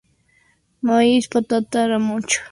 [0.81, 2.39] Maíz, patata, remolacha y cereales.